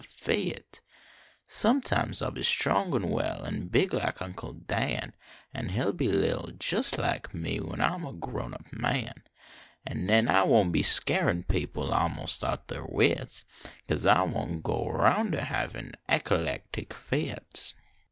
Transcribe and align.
119 0.01 0.01
EC 0.01 0.13
A 0.15 0.33
LEC 0.33 0.35
T/C 0.35 0.53
FITS 0.55 0.83
Sometime 1.55 2.11
I 2.21 2.25
ll 2.25 2.31
be 2.31 2.41
strong 2.41 2.95
nd 2.95 3.11
well 3.11 3.43
An 3.43 3.67
big 3.67 3.93
like 3.93 4.19
Uncle 4.19 4.53
Dan, 4.53 5.13
An 5.53 5.69
he 5.69 5.79
ll 5.83 5.91
be 5.93 6.07
little 6.07 6.49
jes 6.59 6.97
like 6.97 7.35
me, 7.35 7.59
When 7.59 7.81
I 7.81 7.93
m 7.93 8.07
a 8.07 8.11
grown 8.11 8.55
up 8.55 8.73
man, 8.73 9.13
Nd 9.87 10.07
nen 10.07 10.27
I 10.27 10.41
won 10.41 10.65
t 10.65 10.71
be 10.71 10.81
scarin 10.81 11.43
people 11.47 11.93
Almost 11.93 12.43
out 12.43 12.67
their 12.67 12.85
wits, 12.85 13.45
Cause 13.87 14.03
en 14.07 14.17
I 14.17 14.23
won 14.23 14.47
t 14.55 14.59
go 14.63 14.89
round 14.89 15.35
a 15.35 15.43
havin 15.43 15.91
Ec 16.09 16.31
a 16.31 16.37
lec 16.39 16.61
tic 16.71 16.95
fits. 16.95 17.75